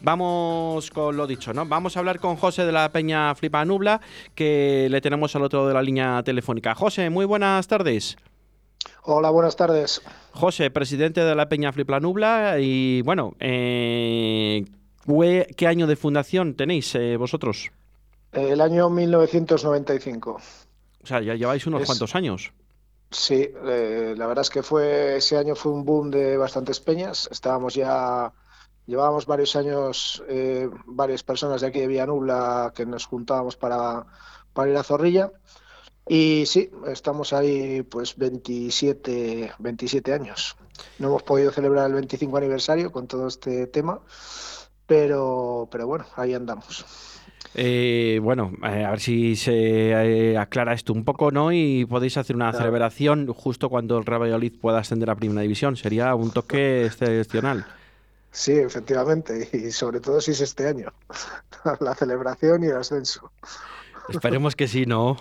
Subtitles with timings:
[0.00, 1.66] vamos con lo dicho, ¿no?
[1.66, 4.00] Vamos a hablar con José de la Peña Flipa Nubla,
[4.34, 6.74] que le tenemos al otro de la línea telefónica.
[6.74, 8.16] José, muy buenas tardes.
[9.02, 10.02] Hola, buenas tardes.
[10.32, 14.64] José, presidente de la Peña Flipa Nubla, y bueno, eh,
[15.56, 17.70] ¿qué año de fundación tenéis eh, vosotros?
[18.32, 20.40] El año 1995.
[21.02, 22.52] O sea, ya lleváis unos cuantos años.
[23.10, 27.28] Sí, eh, la verdad es que fue ese año fue un boom de bastantes peñas.
[27.30, 28.32] Estábamos ya,
[28.86, 34.06] llevábamos varios años, eh, varias personas de aquí de Villanubla que nos juntábamos para,
[34.52, 35.32] para ir a Zorrilla.
[36.08, 40.56] Y sí, estamos ahí pues 27, 27 años.
[40.98, 44.00] No hemos podido celebrar el 25 aniversario con todo este tema,
[44.86, 46.84] pero, pero bueno, ahí andamos.
[47.58, 49.52] Eh, bueno, eh, a ver si se
[49.90, 51.52] eh, aclara esto un poco, ¿no?
[51.52, 55.74] Y podéis hacer una celebración justo cuando el Real Valladolid pueda ascender a Primera División.
[55.76, 57.66] Sería un toque excepcional.
[58.36, 60.92] Sí, efectivamente, y sobre todo si es este año,
[61.80, 63.32] la celebración y el ascenso.
[64.10, 65.16] Esperemos que sí, ¿no?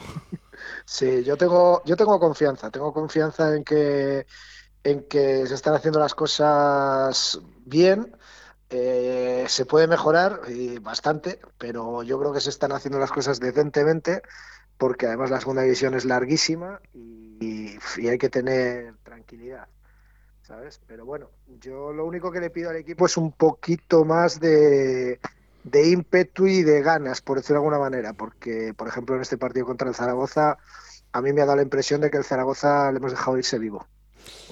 [0.84, 4.28] Sí, yo tengo, yo tengo confianza, tengo confianza en que,
[4.84, 8.16] en que se están haciendo las cosas bien
[8.70, 13.39] eh, se puede mejorar y bastante, pero yo creo que se están haciendo las cosas
[13.39, 14.23] decentemente
[14.78, 19.67] porque además la segunda división es larguísima y, hay que tener tranquilidad,
[20.46, 20.80] ¿sabes?
[20.88, 21.30] Pero bueno,
[21.60, 25.20] yo lo único que le pido al equipo es un poquito más de,
[25.64, 29.38] de ímpetu y de ganas, por decirlo de alguna manera, porque, por ejemplo, en este
[29.38, 30.58] partido contra el Zaragoza,
[31.12, 33.58] a mí me ha dado la impresión de que el Zaragoza le hemos dejado irse
[33.58, 33.88] vivo,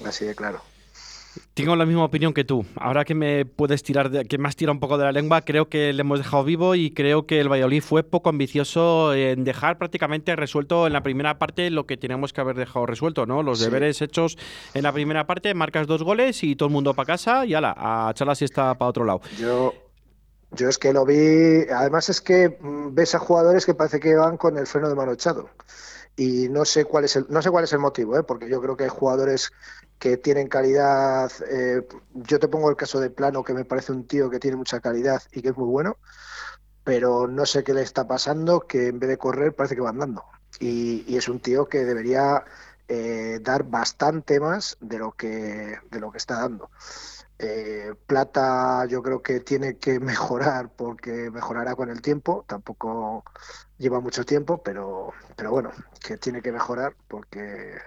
[0.04, 0.60] así de claro.
[1.54, 2.64] Tengo la misma opinión que tú.
[2.76, 5.42] Ahora que me puedes tirar, de, que me has tirado un poco de la lengua,
[5.42, 9.44] creo que le hemos dejado vivo y creo que el Valladolid fue poco ambicioso en
[9.44, 13.42] dejar prácticamente resuelto en la primera parte lo que teníamos que haber dejado resuelto, ¿no?
[13.42, 14.38] Los deberes hechos
[14.74, 17.74] en la primera parte, marcas dos goles y todo el mundo para casa y ala,
[17.76, 19.20] a echar la siesta para otro lado.
[19.38, 19.74] Yo,
[20.52, 24.14] yo es que lo vi, además es que mm, ves a jugadores que parece que
[24.14, 25.50] van con el freno de mano echado
[26.16, 28.22] y no sé cuál es el no sé cuál es el motivo ¿eh?
[28.22, 29.52] porque yo creo que hay jugadores
[30.04, 31.32] que tienen calidad.
[31.50, 31.80] Eh,
[32.12, 34.78] yo te pongo el caso de Plano, que me parece un tío que tiene mucha
[34.80, 35.96] calidad y que es muy bueno,
[36.84, 39.88] pero no sé qué le está pasando, que en vez de correr parece que va
[39.88, 40.22] andando.
[40.60, 42.44] Y, es un tío que debería
[42.86, 46.68] eh, dar bastante más de lo que, de lo que está dando.
[47.38, 53.24] Eh, Plata yo creo que tiene que mejorar porque mejorará con el tiempo, tampoco
[53.78, 55.70] lleva mucho tiempo, pero, pero bueno,
[56.06, 57.78] que tiene que mejorar porque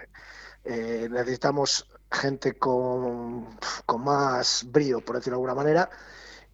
[1.09, 3.47] necesitamos gente con,
[3.85, 5.89] con más brío, por decirlo de alguna manera,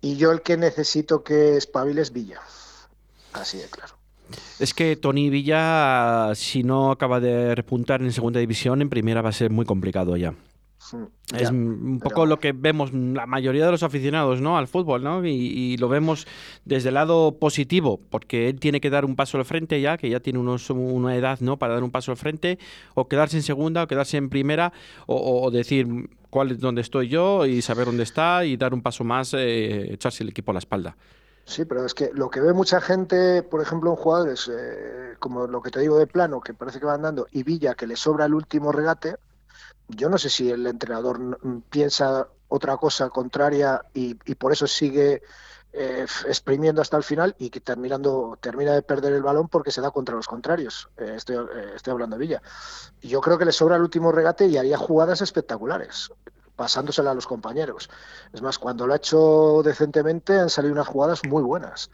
[0.02, 2.42] y yo el que necesito que espabile es Villa.
[3.34, 3.96] Así de claro.
[4.60, 9.30] Es que Tony Villa, si no acaba de repuntar en segunda división, en primera va
[9.30, 10.34] a ser muy complicado ya.
[11.38, 14.58] Es un poco lo que vemos la mayoría de los aficionados ¿no?
[14.58, 15.26] al fútbol, ¿no?
[15.26, 16.28] Y, lo vemos
[16.66, 20.10] desde el lado positivo, porque él tiene que dar un paso al frente ya, que
[20.10, 21.58] ya tiene unos, una edad ¿no?
[21.58, 22.60] para dar un paso al frente,
[22.94, 24.74] o quedarse en segunda, o quedarse en primera,
[25.08, 29.04] o, decir cuál es dónde estoy yo y saber dónde está y dar un paso
[29.04, 30.96] más, eh, echarse el equipo a la espalda.
[31.46, 35.48] Sí, pero es que lo que ve mucha gente, por ejemplo, en jugadores, eh, como
[35.48, 37.96] lo que te digo de plano, que parece que van dando, y Villa, que le
[37.96, 39.18] sobra el último regate,
[39.96, 41.40] yo no sé si el entrenador
[41.70, 45.24] piensa otra cosa contraria y, por eso sigue
[45.72, 49.82] eh, exprimiendo hasta el final y que terminando, termina de perder el balón porque se
[49.82, 50.90] da contra los contrarios.
[50.98, 52.42] Eh, estoy, eh, estoy, hablando de Villa.
[53.02, 56.12] Yo creo que le sobra el último regate y haría jugadas espectaculares,
[56.56, 57.90] pasándosela a los compañeros.
[58.32, 61.90] Es más, cuando lo ha hecho decentemente han salido unas jugadas muy buenas.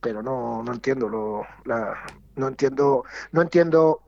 [0.00, 1.42] Pero no, no entiendo lo,
[2.36, 3.02] no entiendo,
[3.32, 4.05] no entiendo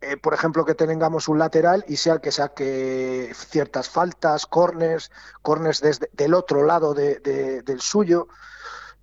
[0.00, 5.10] eh, por ejemplo, que tengamos un lateral y sea el que saque ciertas faltas, corners,
[5.42, 8.28] corners desde del otro lado del suyo.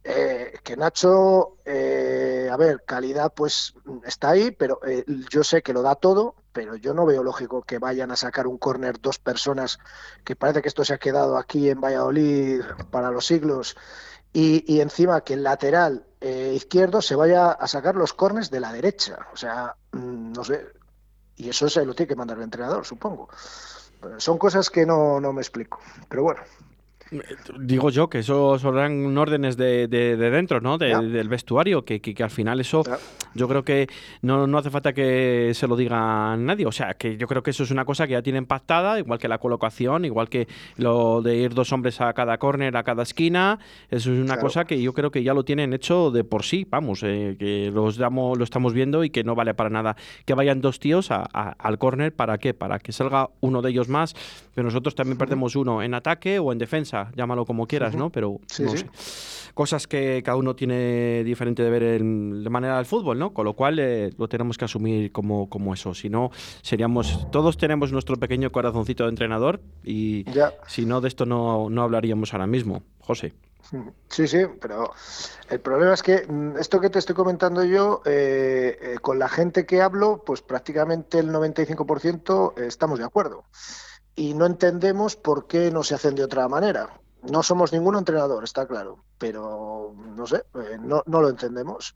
[0.08, 3.74] Eh, que Nacho, eh, a ver, calidad pues
[4.06, 4.80] está ahí, pero
[5.30, 8.46] yo sé que lo da todo, pero yo no veo lógico que vayan a sacar
[8.46, 9.80] un córner dos personas,
[10.24, 13.76] que parece que esto se ha quedado aquí en Valladolid para los siglos,
[14.32, 18.74] y, y encima que el lateral izquierdo se vaya a sacar los corners de la
[18.74, 19.28] derecha.
[19.34, 20.66] O sea, mm, no sé,
[21.38, 23.30] y eso se lo tiene que mandar el entrenador, supongo.
[24.18, 25.80] Son cosas que no, no me explico.
[26.10, 26.42] Pero bueno,
[27.60, 30.80] Digo yo que eso son órdenes de, de, dentro, ¿no?
[30.80, 32.84] Del vestuario, que, que, al final eso
[33.36, 33.88] yo creo que
[34.24, 36.66] no, no, hace falta que se lo diga nadie.
[36.66, 39.20] O sea, que yo creo que eso es una cosa que ya tienen pactada, igual
[39.20, 40.48] que la colocación, igual que
[40.78, 43.60] lo de ir dos hombres a cada córner, a cada esquina.
[43.92, 46.66] Eso es una cosa que yo creo que ya lo tienen hecho de por sí,
[46.68, 50.34] vamos, eh, que los damos, lo estamos viendo y que no vale para nada que
[50.34, 52.16] vayan dos tíos al córner.
[52.16, 52.56] ¿Para qué?
[52.56, 54.16] Para que salga uno de ellos más,
[54.56, 58.10] pero nosotros también perdemos uno en ataque o en defensa casa, llámalo como quieras, ¿no?
[58.10, 58.90] Pero no sé.
[59.54, 63.34] Cosas que cada uno tiene diferente de ver de manera del fútbol, ¿no?
[63.34, 65.94] Con lo cual eh, lo tenemos que asumir como, como eso.
[65.94, 66.32] Si no,
[66.62, 67.32] seríamos.
[67.32, 70.26] Todos tenemos nuestro pequeño corazoncito de entrenador y
[70.68, 72.84] si no, de esto no, no hablaríamos ahora mismo.
[73.00, 73.34] José.
[74.10, 74.92] Sí, sí, pero
[75.50, 79.28] el problema es que mm, esto que te estoy comentando yo, eh, eh, con la
[79.28, 83.44] gente que hablo, pues prácticamente el 95% estamos de acuerdo.
[84.16, 87.02] Y no entendemos por qué no se hacen de otra manera.
[87.24, 91.96] No somos ningún entrenador, está claro, pero no sé, eh, no, no, lo entendemos.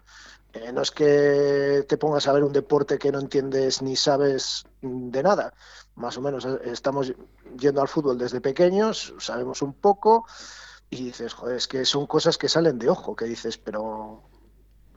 [0.73, 5.21] no es que te pongas a ver un deporte que no entiendes ni sabes de
[5.21, 5.53] nada.
[5.95, 7.13] Más o menos estamos
[7.57, 10.25] yendo al fútbol desde pequeños, sabemos un poco
[10.89, 14.23] y dices, joder, es que son cosas que salen de ojo, que dices, pero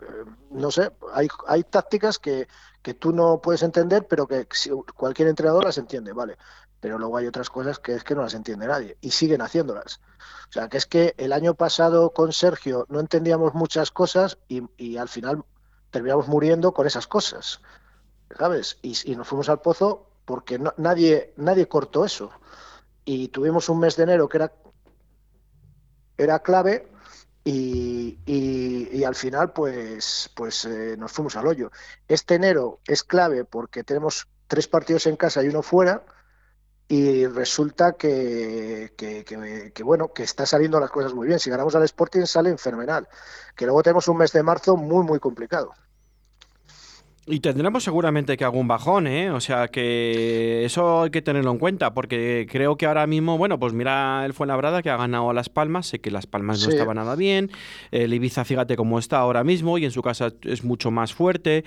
[0.00, 2.48] eh, no sé, hay, hay tácticas que,
[2.80, 4.46] que, tú no puedes entender, pero que
[4.96, 6.38] cualquier entrenador las entiende, vale.
[6.82, 10.00] Pero luego hay otras cosas que es que no las entiende nadie y siguen haciéndolas.
[10.49, 14.64] O sea, que es que el año pasado con Sergio no entendíamos muchas cosas y,
[14.76, 15.44] y al final
[15.93, 17.61] terminamos muriendo con esas cosas,
[18.37, 18.79] ¿sabes?
[18.82, 22.32] Y, y nos fuimos al pozo porque no, nadie, nadie cortó eso.
[23.05, 24.52] Y tuvimos un mes de enero que era
[26.19, 26.88] era clave
[27.44, 31.70] y, y, al final pues, pues eh, nos fuimos al hoyo.
[32.08, 36.05] Este enero es clave porque tenemos tres partidos en casa y uno fuera
[36.88, 41.38] y resulta que, que, que, bueno que está saliendo las cosas muy bien.
[41.38, 43.08] Si ganamos al Sporting sale fenomenal.
[43.56, 45.73] Que luego tenemos un mes de marzo muy muy complicado.
[47.25, 49.31] Y tendremos seguramente que algún bajón, ¿eh?
[49.31, 53.61] O sea que eso hay que tenerlo en cuenta, porque creo que ahora mismo, bueno,
[53.61, 56.73] pues mira el Fuenlabrada que ha ganado a Las Palmas, sé que Las Palmas no
[56.73, 57.52] estaba nada bien,
[57.93, 61.64] el Ibiza, fíjate cómo está ahora mismo y en su casa es mucho más fuerte,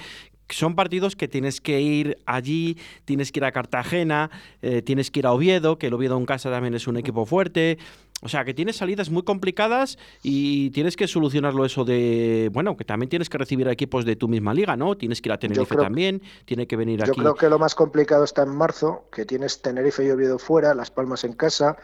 [0.50, 4.30] son partidos que tienes que ir allí, tienes que ir a Cartagena,
[4.62, 7.26] eh, tienes que ir a Oviedo, que el Oviedo en casa también es un equipo
[7.26, 7.78] fuerte.
[8.22, 12.86] O sea, que tienes salidas muy complicadas y tienes que solucionarlo eso de, bueno, que
[12.86, 14.96] también tienes que recibir a equipos de tu misma liga, ¿no?
[14.96, 17.10] Tienes que ir a Tenerife también, tiene que venir aquí.
[17.10, 20.74] Yo creo que lo más complicado está en marzo, que tienes Tenerife y Oviedo fuera,
[20.74, 21.78] Las Palmas en casa.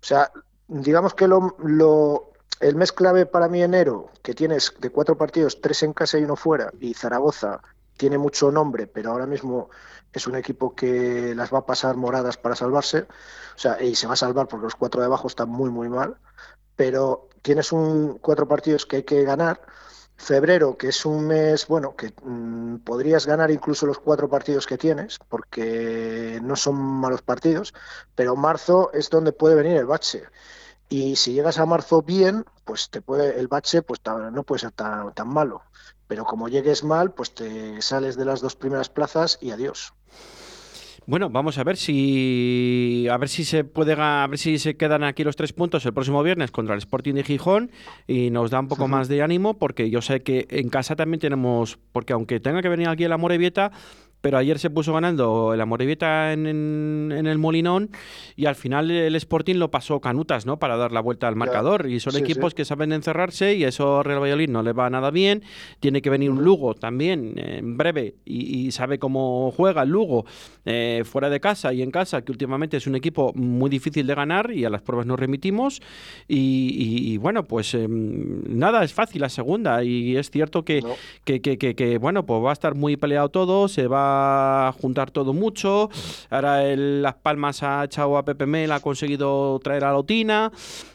[0.00, 0.32] O sea,
[0.66, 5.60] digamos que lo, lo, el mes clave para mí enero, que tienes de cuatro partidos,
[5.60, 7.60] tres en casa y uno fuera, y Zaragoza
[7.96, 9.70] tiene mucho nombre, pero ahora mismo
[10.12, 14.06] es un equipo que las va a pasar moradas para salvarse, o sea, y se
[14.06, 16.16] va a salvar porque los cuatro de abajo están muy, muy mal,
[16.74, 19.60] pero tienes un cuatro partidos que hay que ganar.
[20.18, 24.78] Febrero, que es un mes, bueno, que mm, podrías ganar incluso los cuatro partidos que
[24.78, 27.74] tienes, porque no son malos partidos,
[28.14, 30.24] pero marzo es donde puede venir el bache.
[30.88, 34.00] Y si llegas a marzo bien, pues te puede, el bache pues
[34.32, 35.62] no puede ser tan, tan malo
[36.08, 39.92] pero como llegues mal, pues te sales de las dos primeras plazas y adiós.
[41.08, 45.04] Bueno, vamos a ver si a ver si se puede a ver si se quedan
[45.04, 47.70] aquí los tres puntos el próximo viernes contra el Sporting de Gijón
[48.08, 51.20] y nos da un poco más de ánimo porque yo sé que en casa también
[51.20, 53.70] tenemos porque aunque tenga que venir aquí el Amorebieta
[54.26, 57.90] pero ayer se puso ganando el Amorebieta en, en, el Molinón
[58.34, 60.58] y al final el Sporting lo pasó canutas, ¿no?
[60.58, 61.88] Para dar la vuelta al marcador.
[61.88, 65.12] Y son equipos que saben encerrarse y eso a Real Valladolid no le va nada
[65.12, 65.44] bien.
[65.78, 70.26] Tiene que venir un Lugo también en breve y, sabe cómo juega el Lugo
[70.64, 74.14] eh, fuera de casa y en casa, que últimamente es un equipo muy difícil de
[74.16, 75.80] ganar y a las pruebas nos remitimos.
[76.26, 80.82] Y, bueno, pues em, nada, es fácil la segunda y es cierto que,
[81.22, 84.15] que, que, que, bueno, pues va a estar muy peleado todo, se va
[84.80, 85.90] juntar todo mucho.
[86.30, 90.52] Ahora el Las Palmas ha echado a Pepe Mel, ha conseguido traer a Lotina,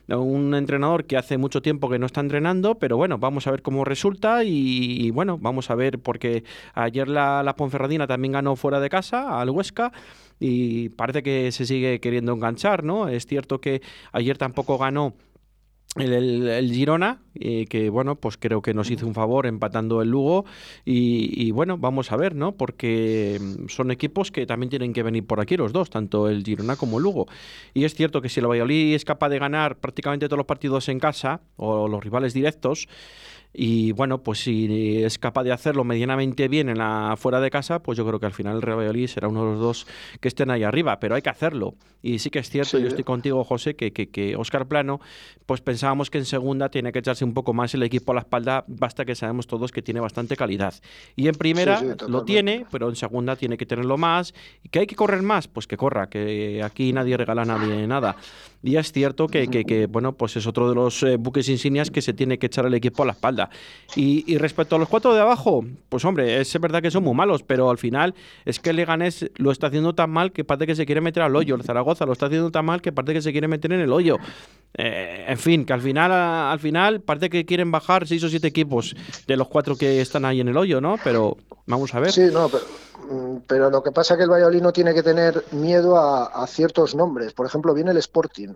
[0.07, 3.61] un entrenador que hace mucho tiempo que no está entrenando, pero bueno, vamos a ver
[3.61, 8.79] cómo resulta y, bueno, vamos a ver porque ayer la, la Ponferradina también ganó fuera
[8.79, 9.91] de casa al Huesca
[10.39, 13.07] y parece que se sigue queriendo enganchar, ¿no?
[13.07, 15.13] Es cierto que ayer tampoco ganó
[15.97, 20.45] el, Girona, eh, que bueno, pues creo que nos hizo un favor empatando el Lugo
[20.85, 22.53] y, bueno, vamos a ver, ¿no?
[22.53, 26.43] Porque mm, son equipos que también tienen que venir por aquí los dos, tanto el
[26.43, 27.27] Girona como el Lugo.
[27.73, 30.87] Y es cierto que si el Valladolid es capaz de ganar prácticamente todos los partidos
[30.87, 32.87] en casa o los rivales directos,
[33.53, 37.83] y bueno, pues si es capaz de hacerlo medianamente bien en la fuera de casa,
[37.83, 39.87] pues yo creo que al final el Real Valladolid será uno de los dos
[40.21, 41.75] que estén ahí arriba, pero hay que hacerlo.
[42.01, 45.01] Y sí que es cierto, yo estoy contigo, José, que, que, que, Oscar Plano,
[45.45, 48.21] pues pensábamos que en segunda tiene que echarse un poco más el equipo a la
[48.21, 50.75] espalda, basta que sabemos todos que tiene bastante calidad.
[51.15, 54.31] Y en primera lo tiene, pero en segunda tiene que tenerlo más.
[54.61, 55.47] ¿Y que hay que correr más?
[55.47, 58.15] Pues que corra, que aquí nadie regala a nadie nada.
[58.63, 62.01] Y es cierto que, que, bueno, pues es otro de los eh, buques insignias que
[62.01, 63.49] se tiene que echar el equipo a la espalda.
[63.95, 67.43] Y, respecto a los cuatro de abajo, pues hombre, es verdad que son muy malos,
[67.43, 68.13] pero al final
[68.45, 71.23] es que el Leganés lo está haciendo tan mal que parece que se quiere meter
[71.23, 71.55] al hoyo.
[71.55, 73.91] El Zaragoza lo está haciendo tan mal que parece que se quiere meter en el
[73.91, 74.17] hoyo.
[74.77, 78.47] Eh, en fin, que al final, al final parece que quieren bajar seis o siete
[78.47, 78.95] equipos
[79.27, 80.97] de los cuatro que están ahí en el hoyo, ¿no?
[81.03, 82.11] Pero vamos a ver.
[82.11, 82.63] Sí, no, pero
[83.47, 86.95] pero lo que pasa es que el Valladolid no tiene que tener miedo a, ciertos
[86.95, 87.33] nombres.
[87.33, 88.55] Por ejemplo, viene el Sporting.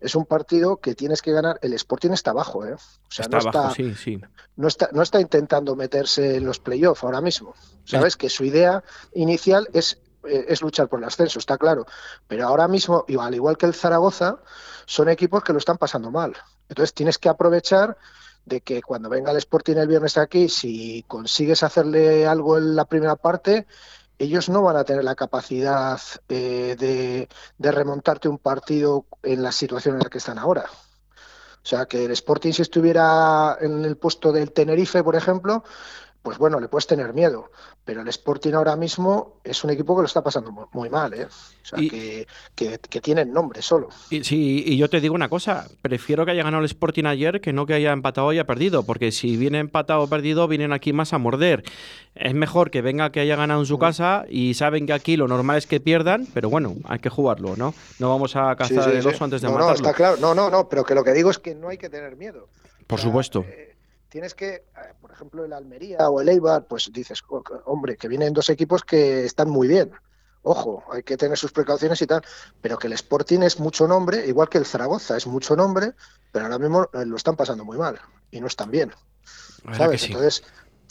[0.00, 1.58] Es un partido que tienes que ganar.
[1.62, 2.74] El Sporting está abajo, ¿eh?
[2.74, 4.20] O sea, está no, está, sí, sí.
[4.56, 7.54] no, está, no está intentando meterse en los playoffs ahora mismo.
[7.84, 8.82] Sabes que su idea
[9.14, 11.86] inicial es, eh, es luchar por el ascenso, está claro.
[12.26, 14.38] Pero ahora mismo, al igual que el Zaragoza,
[14.86, 16.34] son equipos que lo están pasando mal.
[16.68, 17.96] Entonces tienes que aprovechar
[18.48, 22.86] de que cuando venga el Sporting el viernes aquí, si consigues hacerle algo en la
[22.86, 23.66] primera parte,
[24.18, 27.28] ellos no van a tener la capacidad eh, de,
[27.58, 30.64] de, remontarte un partido en la situación en la que están ahora.
[31.62, 35.64] O sea, que el Sporting si estuviera en el puesto del Tenerife, por ejemplo,
[36.22, 37.50] pues bueno, le puedes tener miedo.
[37.84, 41.24] Pero el Sporting ahora mismo es un equipo que lo está pasando muy, mal, ¿eh?
[41.24, 43.88] O sea, que, que, tiene nombre solo.
[44.10, 47.40] Y, sí, y yo te digo una cosa, prefiero que haya ganado el Sporting ayer
[47.40, 50.72] que no que haya empatado y haya perdido, porque si viene empatado o perdido, vienen
[50.72, 51.64] aquí más a morder.
[52.14, 55.28] Es mejor que venga que haya ganado en su casa y saben que aquí lo
[55.28, 57.74] normal es que pierdan, pero bueno, hay que jugarlo, ¿no?
[57.98, 59.68] No vamos a cazar el oso antes de matarlo.
[59.68, 60.16] No, está claro.
[60.18, 62.48] No, no, no, pero que lo que digo es que no hay que tener miedo.
[62.86, 63.44] Por supuesto.
[63.46, 63.67] Eh,
[64.08, 64.64] tienes que, eh,
[65.00, 67.22] por ejemplo, el Almería o el Eibar, pues dices,
[67.66, 69.92] hombre, que vienen dos equipos que están muy bien.
[70.42, 72.22] Ojo, hay que tener sus precauciones y tal,
[72.60, 75.92] pero que el Sporting es mucho nombre, igual que el Zaragoza es mucho nombre,
[76.32, 78.00] pero ahora mismo eh, lo están pasando muy mal
[78.30, 78.92] y no están bien.
[79.76, 80.04] ¿Sabes?
[80.04, 80.44] Entonces,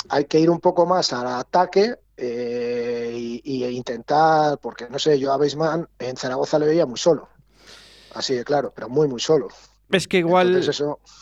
[0.09, 3.11] hay que ir un poco más al ataque eh,
[3.43, 7.29] y, intentar, porque no sé, yo a Beisman en Zaragoza le veía muy solo.
[8.13, 9.47] Así de claro, pero muy, muy solo.
[9.91, 10.55] Es que igual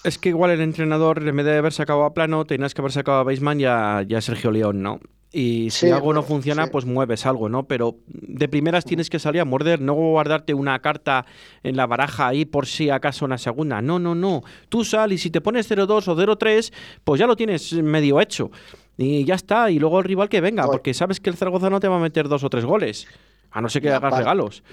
[0.03, 2.91] es que igual el entrenador, en vez de haber sacado a plano, tenías que haber
[2.91, 4.99] sacado a Baseman y a, Sergio León, ¿no?
[5.31, 7.67] Y si algo no funciona, pues mueves algo, ¿no?
[7.67, 11.25] Pero de primeras tienes que salir a morder, no guardarte una carta
[11.61, 13.81] en la baraja ahí por si acaso una segunda.
[13.81, 14.43] No, no, no.
[14.69, 16.71] Tú sal y si te pones 0-2 o 0-3,
[17.03, 18.49] pues ya lo tienes medio hecho.
[18.97, 19.69] Y ya está.
[19.69, 21.99] Y luego el rival que venga, porque sabes que el Zaragoza no te va a
[21.99, 23.05] meter dos o tres goles.
[23.51, 24.63] A no ser que hagas regalos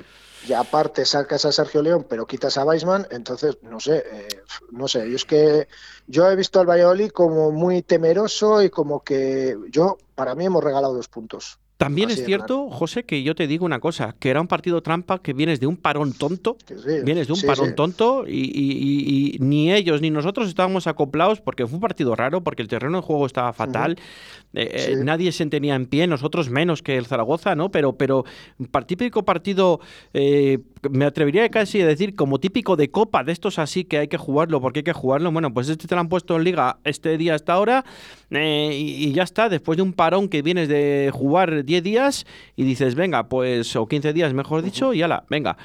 [0.47, 4.29] y aparte sacas a Sergio León, pero quitas a Weisman, entonces no sé, eh,
[4.71, 5.69] no sé, yo es que
[6.07, 10.65] yo he visto al Valladolid como muy temeroso y como que yo, para mí hemos
[10.65, 11.59] regalado dos puntos.
[11.83, 15.21] También es cierto, José, que yo te digo una cosa, que era un partido trampa
[15.21, 16.57] que vienes de un parón tonto,
[17.05, 21.81] vienes de un parón tonto y, ni ellos ni nosotros estábamos acoplados porque fue un
[21.81, 23.99] partido raro, porque el terreno de juego estaba fatal,
[24.55, 27.71] eh, eh, nadie se tenía en pie, nosotros menos que el Zaragoza, ¿no?
[27.71, 28.25] Pero, pero
[28.87, 29.81] típico partido,
[30.15, 30.59] eh,
[30.89, 34.19] me atrevería casi a decir como típico de copa, de estos así que hay que
[34.19, 37.19] jugarlo, porque hay que jugarlo, bueno, pues este te lo han puesto en liga este
[37.19, 37.85] día hasta ahora
[38.33, 42.65] y, y ya está, después de un parón que vienes de jugar 10 días y
[42.65, 45.57] dices, venga, pues, o 15 días mejor dicho, y ala, venga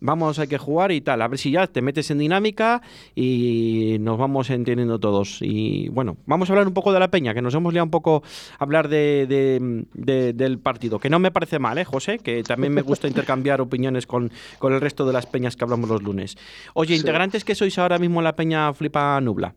[0.00, 1.22] vamos, hay que jugar y tal.
[1.22, 2.82] A ver si ya te metes en dinámica
[3.14, 5.38] y nos vamos entendiendo todos.
[5.40, 7.90] Y bueno, vamos a hablar un poco de la peña, que nos hemos liado un
[7.90, 8.22] poco
[8.58, 12.18] a hablar de, del partido, que no me parece mal, ¿eh, José?
[12.18, 15.88] Que también me gusta intercambiar opiniones con, con, el resto de las peñas que hablamos
[15.88, 16.36] los lunes.
[16.74, 19.54] Oye, integrantes que sois ahora mismo en la peña Flipa Nubla.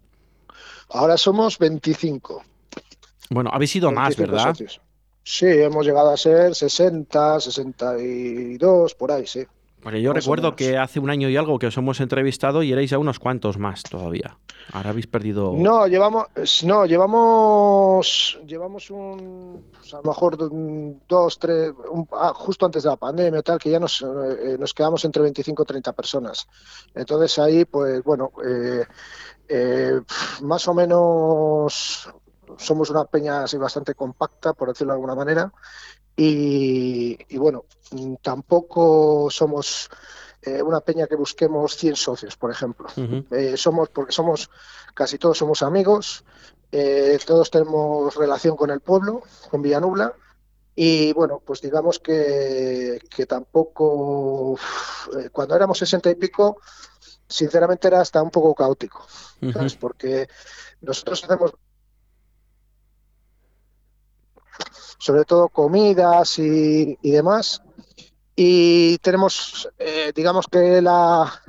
[0.89, 2.43] Ahora somos 25.
[3.29, 4.55] Bueno, habéis sido más, ¿verdad?
[5.24, 9.45] Sí, hemos llegado a ser 60, 62, por ahí, sí.
[9.81, 12.91] Porque yo recuerdo que hace un año y algo que os hemos entrevistado y erais
[12.91, 14.38] a unos cuantos más todavía.
[14.74, 15.53] Ahora habéis perdido.
[15.55, 16.27] No, llevamos,
[16.65, 20.38] no, llevamos, llevamos un, pues a lo mejor
[21.07, 21.71] dos, tres,
[22.12, 25.63] ah, justo antes de la pandemia, tal, que ya nos, eh, nos quedamos entre 25
[25.63, 26.48] y 30 personas.
[26.93, 28.83] Entonces ahí, pues bueno, eh,
[29.48, 30.01] eh,
[30.41, 32.09] más o menos
[32.57, 35.51] somos una peña así bastante compacta, por decirlo de alguna manera,
[36.15, 37.63] y, bueno,
[38.21, 39.89] tampoco somos
[40.41, 42.89] eh, una peña que busquemos 100 socios, por ejemplo.
[43.31, 44.49] Eh, somos, porque somos,
[44.93, 46.25] casi todos somos amigos,
[46.73, 50.13] eh, todos tenemos relación con el pueblo, con Villanubla,
[50.75, 54.57] y bueno, pues digamos que, que tampoco,
[55.31, 56.57] cuando éramos 60 y pico,
[57.29, 59.05] sinceramente era hasta un poco caótico,
[59.79, 60.27] Porque
[60.81, 61.53] nosotros hacemos
[64.99, 67.63] sobre todo comidas y, demás.
[68.35, 71.41] Y tenemos, eh, digamos que la,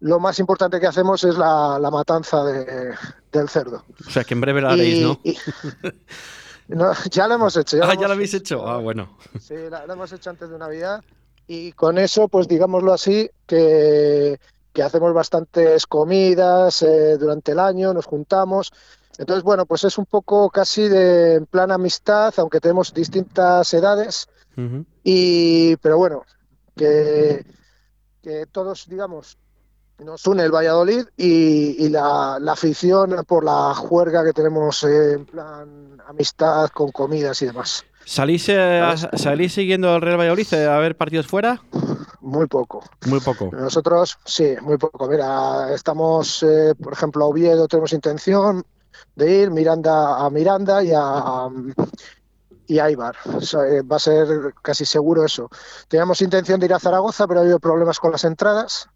[0.00, 3.84] lo más importante que hacemos es la, matanza del cerdo.
[4.04, 5.00] O sea, que en breve la haréis,
[6.68, 6.92] ¿no?
[7.10, 7.76] ya lo hemos hecho.
[7.76, 8.66] Ya ah, ya lo habéis hecho.
[8.66, 9.16] Ah, bueno.
[9.38, 11.04] Sí, lo hemos hecho antes de Navidad.
[11.46, 14.40] Y con eso, pues digámoslo así, que
[14.74, 18.72] que hacemos bastantes comidas eh, durante el año, nos juntamos.
[19.18, 24.28] Entonces, bueno, pues es un poco casi de en plan amistad, aunque tenemos distintas edades.
[25.02, 26.22] y, pero bueno,
[26.76, 27.44] que,
[28.22, 29.36] que todos, digamos,
[30.02, 36.68] nos une el Valladolid y, la, afición por la juerga que tenemos en plan amistad
[36.70, 37.84] con comidas y demás.
[38.04, 38.82] ¿Salís, eh,
[39.14, 41.62] ¿salís siguiendo el Real Valladolid eh, a ver partidos fuera?
[42.20, 42.82] Muy poco.
[43.06, 43.50] Muy poco.
[43.52, 45.08] Nosotros, sí, muy poco.
[45.08, 48.64] Mira, estamos, eh, por ejemplo, a Oviedo tenemos intención
[49.14, 51.48] de ir, Miranda a Miranda y a,
[52.66, 53.16] y a Ibar.
[53.26, 55.50] va a ser casi seguro eso.
[55.88, 58.88] Teníamos intención de ir a Zaragoza, pero ha habido problemas con las entradas.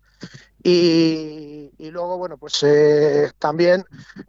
[0.63, 3.85] Y, luego, bueno, pues eh, también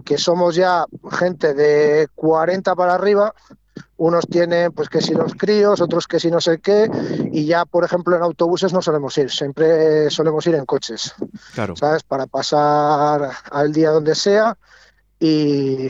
[0.06, 3.34] que somos ya gente de 40 para arriba,
[3.98, 6.90] unos tienen pues que si los críos, otros que si no sé qué,
[7.32, 11.14] y ya por ejemplo en autobuses no solemos ir, siempre solemos ir en coches,
[11.54, 11.76] claro.
[11.76, 12.04] ¿sabes?
[12.04, 14.58] Para pasar al día donde sea
[15.20, 15.90] y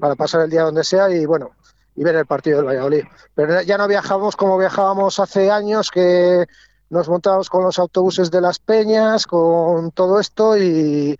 [0.00, 1.52] para pasar el día donde sea y bueno,
[1.94, 3.04] y ver el partido del Valladolid.
[3.34, 6.46] Pero ya no viajamos como viajábamos hace años que
[6.90, 11.16] nos montamos con los autobuses de las peñas, con todo esto y,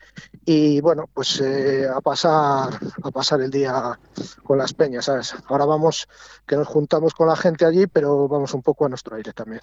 [0.82, 3.98] bueno, pues eh, a pasar a pasar el día
[4.42, 5.34] con las peñas, ¿sabes?
[5.46, 6.08] Ahora vamos,
[6.46, 9.62] que nos juntamos con la gente allí, pero vamos un poco a nuestro aire también.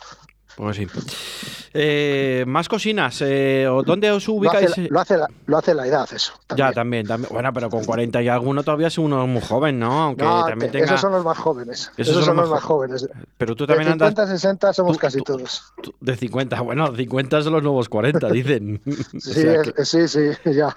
[0.56, 0.88] Pues sí.
[1.74, 3.22] Eh, más cocinas.
[3.22, 4.78] Eh, ¿Dónde os ubicáis?
[4.90, 6.34] Lo hace, la, lo hace la edad, eso.
[6.56, 7.32] Ya, también, también.
[7.32, 10.04] Bueno, pero con 40 y alguno todavía es uno muy joven, ¿no?
[10.04, 10.86] Aunque también tenga...
[10.86, 11.92] Esos son los más jóvenes.
[11.98, 13.08] Esos, son, los más jóvenes.
[13.38, 15.74] Pero tú también de 50, 60 somos casi todos.
[16.00, 18.82] de 50, bueno, 50 son los nuevos 40, dicen.
[19.20, 19.46] sí,
[19.84, 20.76] sí, sí, ya.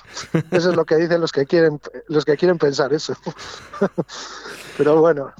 [0.50, 3.14] Eso es lo que dicen los que quieren, los que quieren pensar eso.
[4.76, 5.32] pero bueno.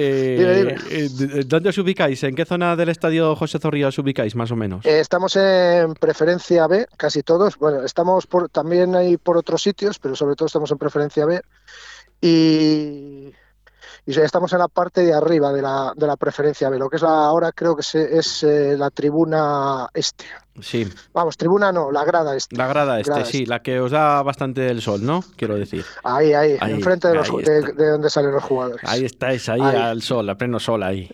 [0.00, 1.08] Eh,
[1.46, 2.22] ¿Dónde os ubicáis?
[2.24, 4.84] ¿En qué zona del estadio José Zorrilla os ubicáis, más o menos?
[4.84, 7.56] Eh, estamos en preferencia B, casi todos.
[7.58, 11.40] Bueno, estamos por, también ahí por otros sitios, pero sobre todo estamos en preferencia B.
[12.20, 13.32] Y
[14.06, 16.90] y ya estamos en la parte de arriba de la, de la preferencia B, lo
[16.90, 20.24] que es la, ahora creo que es eh, la tribuna este.
[20.60, 20.88] Sí.
[21.12, 22.56] Vamos, tribuna no, la grada este.
[22.56, 25.24] La grada este, sí, la que os da bastante el sol, ¿no?
[25.36, 25.84] Quiero decir.
[26.04, 28.88] Ahí, ahí, enfrente de, de, donde salen los jugadores.
[28.88, 31.10] Ahí estáis, ahí, al sol, a pleno sol ahí.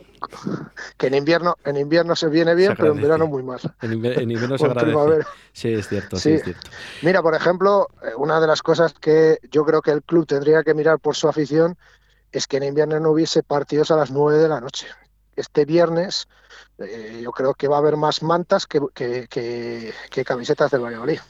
[0.98, 3.61] Que en invierno, en invierno se viene bien, pero en verano muy mal.
[3.81, 5.26] En, invierno se agradece.
[5.53, 6.33] Sí, es cierto, sí.
[6.33, 6.68] es cierto.
[7.00, 10.62] Mira, por ejemplo, eh, una de las cosas que yo creo que el club tendría
[10.62, 11.79] que mirar por su afición
[12.33, 14.87] es que en invierno no hubiese partidos a las 9 de la noche.
[15.37, 16.29] Este viernes
[16.79, 21.21] eh, yo creo que va a haber más mantas que, que, camisetas del Valladolid.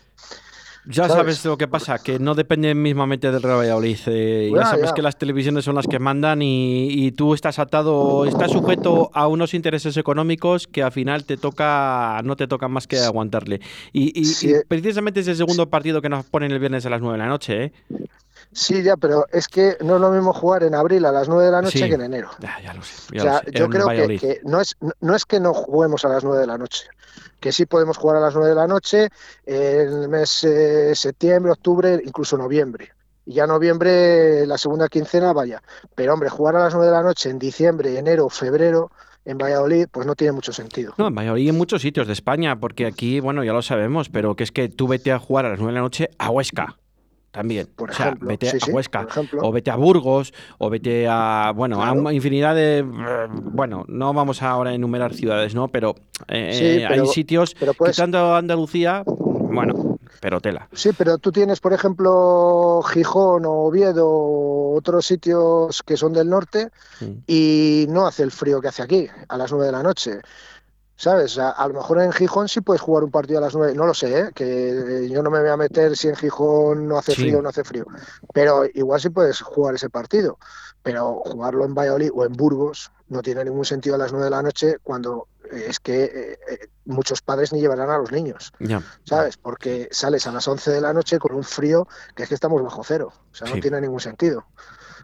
[0.87, 1.45] Ya sabes?
[1.45, 3.99] lo que pasa, que no depende mismamente del Real Valladolid.
[4.07, 8.53] Eh, ya sabes que las televisiones son las que mandan y, tú estás atado, estás
[8.53, 12.99] sujeto a unos intereses económicos que al final te toca, no te toca más que
[12.99, 13.61] aguantarle.
[13.93, 14.23] Y,
[14.69, 17.29] precisamente es el segundo partido que nos ponen el viernes a las 9 de la
[17.29, 17.65] noche.
[17.65, 17.73] ¿eh?
[18.53, 21.45] Sí, ya, pero es que no es lo mismo jugar en abril a las 9
[21.45, 22.31] de la noche que en enero.
[22.41, 23.19] Ya, ya lo sé.
[23.19, 26.41] o sea, yo creo que, no, es, no es que no juguemos a las 9
[26.41, 26.87] de la noche,
[27.39, 29.09] que sí podemos jugar a las 9 de la noche
[29.47, 32.93] en el mes eh, septiembre, octubre, incluso noviembre.
[33.27, 35.63] Y ya noviembre, la segunda quincena, vaya.
[35.95, 38.91] Pero hombre, jugar a las 9 de la noche en diciembre, enero, febrero,
[39.25, 40.95] en Valladolid, pues no tiene mucho sentido.
[40.99, 44.09] No, en Valladolid y en muchos sitios de España, porque aquí, bueno, ya lo sabemos,
[44.09, 46.31] pero que es que tú vete a jugar a las 9 de la noche a
[46.31, 46.77] Huesca
[47.31, 47.69] también.
[47.75, 49.07] Por ejemplo, vete a Huesca,
[49.41, 54.43] o vete a Burgos, o vete a, bueno, a una infinidad de, bueno, no vamos
[54.43, 55.69] ahora a enumerar ciudades, ¿no?
[55.69, 55.95] Pero,
[56.29, 60.69] eh, hay sitios, pero quitando Andalucía, bueno, pero tela.
[60.73, 64.09] Sí, pero tú tienes, por ejemplo, Gijón o Oviedo,
[64.75, 67.05] otros sitios que son del norte, mm.
[67.27, 70.21] y no hace el frío que hace aquí, a las nueve de la noche.
[71.01, 71.39] ¿Sabes?
[71.39, 73.95] A, lo mejor en Gijón sí puedes jugar un partido a las nueve, no lo
[73.95, 74.31] sé, ¿eh?
[74.35, 77.49] que yo no me voy a meter si en Gijón no hace frío o no
[77.49, 77.87] hace frío,
[78.35, 80.39] pero igual sí puedes jugar ese partido,
[80.83, 84.31] pero jugarlo en Valladolid o en Burgos no tiene ningún sentido a las nueve de
[84.31, 88.53] la noche cuando es que eh, eh, muchos padres ni llevarán a los niños,
[89.05, 89.39] ¿sabes?
[89.39, 92.63] Porque sales a las once de la noche con un frío que es que estamos
[92.63, 94.45] bajo cero, o sea, no tiene ningún sentido.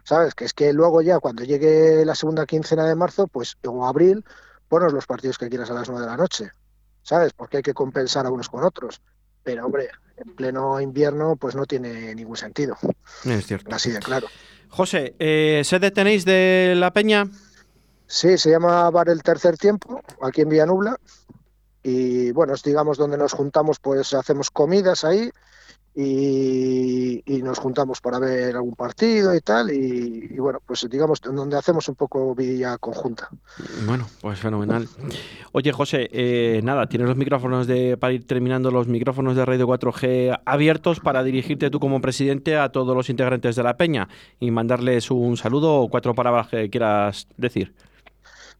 [0.03, 0.35] ¿Sabes?
[0.35, 4.23] Que es que luego ya cuando llegue la segunda quincena de marzo, pues o abril,
[4.67, 6.51] ponos los partidos que quieras a las 9 de la noche,
[7.03, 7.33] ¿sabes?
[7.33, 9.01] Porque hay que compensar a unos con otros.
[9.43, 12.77] Pero, hombre, en pleno invierno, pues no tiene ningún sentido.
[13.25, 13.73] Es cierto.
[13.73, 14.27] Así de claro.
[14.69, 17.27] José, eh, ¿sede tenéis de La Peña?
[18.05, 20.97] Sí, se llama Bar el Tercer Tiempo, aquí en Villanubla.
[21.83, 25.31] Y bueno, es digamos donde nos juntamos, pues hacemos comidas ahí
[25.99, 31.87] y, nos juntamos para ver algún partido y tal, y, bueno, pues digamos, donde hacemos
[31.87, 33.29] un poco vida conjunta.
[33.85, 34.87] Bueno, pues fenomenal.
[35.53, 39.67] Oye, José, eh, nada, tienes los micrófonos de, para ir terminando, los micrófonos de Radio
[39.67, 44.07] 4G abiertos para dirigirte tú como presidente a todos los integrantes de la Peña
[44.39, 47.73] y mandarles un saludo o cuatro palabras que quieras decir.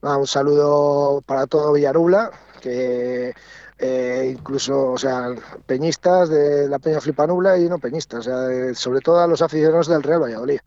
[0.01, 3.33] un saludo para todo Villarubla, que
[3.79, 5.35] eh, incluso, o sea,
[5.65, 9.87] peñistas de la Peña Flipanubla y no peñistas, o sea, sobre todo a los aficionados
[9.87, 10.59] del Real Valladolid.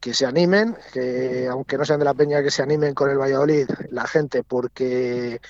[0.00, 3.18] que se animen, que aunque no sean de la Peña, que se animen con el
[3.18, 5.40] Valladolid, la gente, porque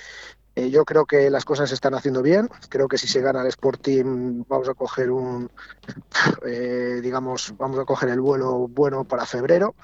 [0.57, 2.49] eh, yo creo que las cosas se están haciendo bien.
[2.69, 5.51] Creo que si se gana el Sporting vamos a coger un,
[6.47, 9.75] eh, digamos, vamos a coger el vuelo bueno para febrero.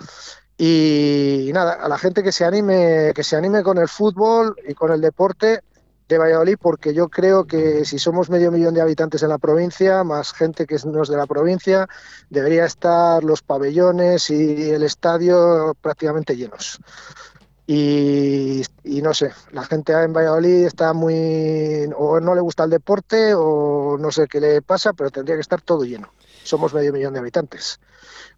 [0.58, 4.56] Y, y nada, a la gente que se anime, que se anime con el fútbol
[4.66, 5.60] y con el deporte
[6.08, 10.04] de Valladolid porque yo creo que si somos medio millón de habitantes en la provincia,
[10.04, 11.88] más gente que no es de la provincia,
[12.30, 16.80] debería estar los pabellones y el estadio prácticamente llenos.
[17.68, 21.90] Y, no sé, la gente en Valladolid está muy...
[21.96, 25.40] o no le gusta el deporte o no sé qué le pasa, pero tendría que
[25.40, 26.12] estar todo lleno.
[26.44, 27.80] Somos medio millón de habitantes.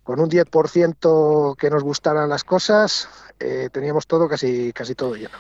[0.03, 5.37] Con un 10% que nos gustaran las cosas, eh, teníamos todo casi, casi todo lleno.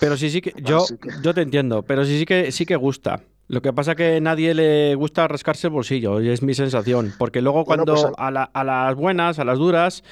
[0.00, 0.84] Pero sí, sí que yo,
[1.22, 3.22] yo te entiendo, pero sí, sí que sí que gusta.
[3.48, 7.12] Lo que pasa que nadie le gusta rascarse el bolsillo, y es mi sensación.
[7.18, 8.30] Porque luego cuando pues, a,
[8.64, 10.04] las buenas, a las duras,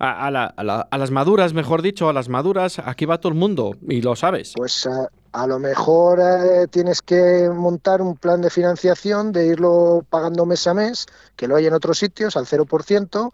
[0.00, 4.16] a, las maduras, mejor dicho, a las maduras, aquí va todo el mundo, y lo
[4.16, 4.54] sabes.
[4.56, 4.88] Pues
[5.32, 10.66] a, lo mejor eh, tienes que montar un plan de financiación, de irlo pagando mes
[10.66, 13.32] a mes, que lo hay en otros sitios, al 0%,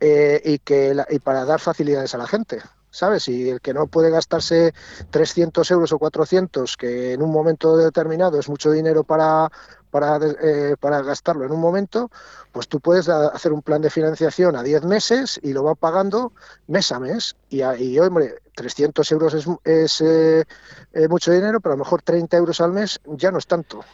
[0.00, 2.60] eh, y, que, y para dar facilidades a la gente.
[2.90, 3.28] ¿Sabes?
[3.28, 4.72] Y el que no puede gastarse
[5.10, 9.50] 300 euros o 400, que en un momento determinado es mucho dinero para,
[9.90, 12.10] para, eh, para gastarlo en un momento,
[12.52, 16.32] pues tú puedes hacer un plan de financiación a 10 meses y lo va pagando
[16.66, 17.36] mes a mes.
[17.48, 20.44] Y, y hombre, 300 euros es, es eh,
[20.92, 23.84] eh, mucho dinero, pero a lo mejor 30 euros al mes ya no es tanto.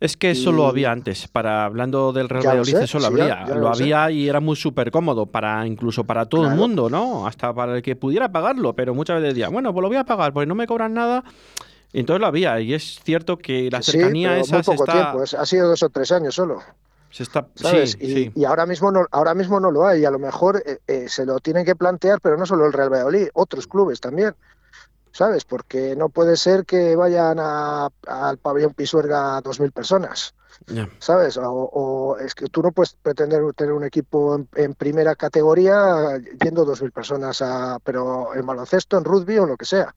[0.00, 3.46] Es que eso lo había antes, para hablando del Real Valladolid, eso lo había.
[3.46, 7.26] lo, había y era muy súper cómodo, para incluso para todo el mundo, ¿no?
[7.26, 10.04] Hasta para el que pudiera pagarlo, pero muchas veces decía, bueno, pues lo voy a
[10.04, 11.24] pagar, porque no me cobran nada.
[11.92, 15.46] Y entonces lo había, y es cierto que la cercanía esa muy poco tiempo, ha
[15.46, 16.60] sido dos o tres años solo.
[17.10, 17.96] Se está, ¿sabes?
[18.00, 20.78] y, y, ahora mismo no, ahora mismo no lo hay, y a lo mejor eh,
[20.86, 24.34] eh, se lo tienen que plantear, pero no solo el Real Valladolid, otros clubes también.
[25.12, 25.44] ¿Sabes?
[25.44, 30.34] Porque no puede ser que vayan al pabellón Pisuerga 2.000 personas,
[30.98, 31.38] ¿sabes?
[31.42, 36.92] O, es que tú no puedes pretender tener un equipo en, primera categoría yendo 2.000
[36.92, 39.94] personas, a, pero en baloncesto, en rugby o lo que sea.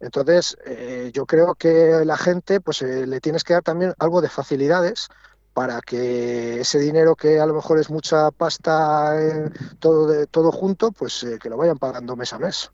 [0.00, 4.20] Entonces, eh, yo creo que la gente, pues eh, le tienes que dar también algo
[4.20, 5.08] de facilidades
[5.54, 10.52] para que ese dinero que a lo mejor es mucha pasta eh, todo de, todo
[10.52, 12.70] junto, pues que lo vayan pagando mes a mes.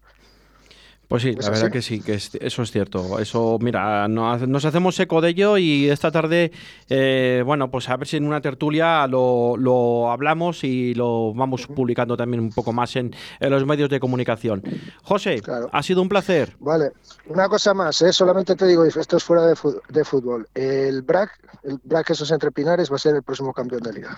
[1.08, 3.18] Pues sí, la verdad que sí, que eso es cierto.
[3.18, 6.52] Eso, mira, nos hacemos eco de ello y esta tarde,
[6.88, 12.16] eh, bueno, pues a ver si en una tertulia lo, hablamos y lo vamos publicando
[12.16, 14.62] también un poco más en, los medios de comunicación.
[15.02, 16.56] José, ha sido un placer.
[16.60, 16.92] Vale,
[17.26, 18.12] una cosa más, ¿eh?
[18.12, 20.48] solamente te digo, esto es fuera de, fútbol.
[20.54, 21.30] El BRAC,
[21.64, 24.16] el BRAC esos entre Pinares va a ser el próximo campeón de liga.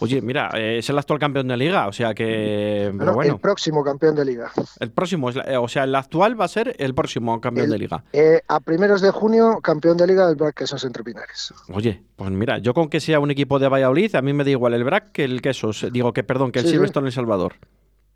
[0.00, 2.92] Oye, mira, eh, es el actual campeón de liga, o sea que.
[2.96, 3.34] Pero bueno.
[3.34, 4.50] El próximo campeón de liga.
[4.80, 5.30] El próximo,
[5.62, 8.04] o sea, el actual va a ser el próximo campeón de liga.
[8.12, 11.54] Eh, a primeros de junio, campeón de liga del BRAC Quesos entre Pinares.
[11.72, 14.50] Oye, pues mira, yo con que sea un equipo de Valladolid, a mí me da
[14.50, 15.86] igual el BRAC que el Quesos.
[15.92, 17.54] Digo que, perdón, que el sí, en El Salvador.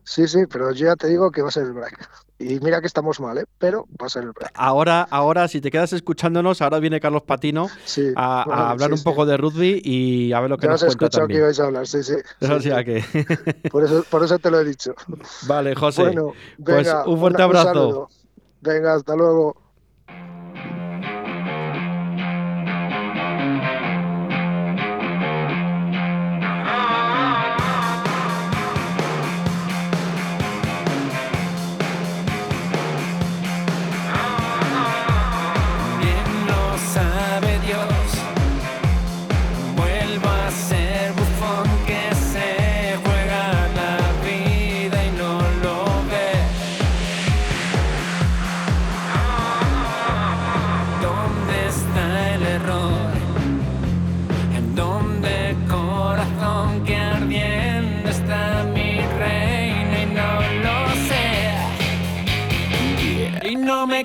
[0.07, 2.09] Sí, sí, pero yo ya te digo que va a ser el break.
[2.39, 3.45] Y mira que estamos mal, ¿eh?
[3.57, 4.51] pero va a ser el break.
[4.53, 7.67] Ahora, ahora, si te quedas escuchándonos, ahora viene Carlos Patino
[8.15, 11.33] a, hablar un poco de rugby y a ver lo que nos cuenta escuchado que
[11.33, 12.15] ibais a hablar, sí, sí.
[12.49, 13.03] O sea que...
[13.69, 14.95] por, eso, por eso te lo he dicho.
[15.45, 16.03] Vale, José.
[16.03, 16.31] Bueno,
[16.63, 18.07] pues un fuerte abrazo.
[18.61, 19.66] venga, hasta luego.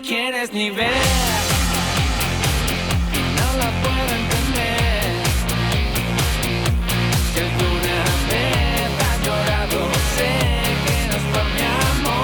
[0.01, 1.32] Quieres ni ver.